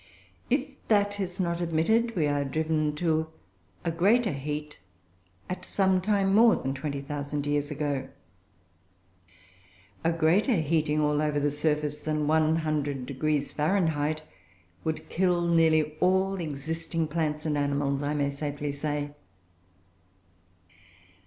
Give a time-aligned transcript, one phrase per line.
[0.49, 3.27] If that is not admitted we are driven to
[3.85, 4.79] a greater heat
[5.47, 8.09] at some time more than 20,000 years ago.
[10.03, 14.23] A greater heating all over the surface than 100° Fahrenheit
[14.83, 19.11] would kill nearly all existing plants and animals, I may safely say.